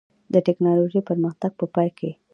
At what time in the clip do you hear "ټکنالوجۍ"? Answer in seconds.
0.47-1.01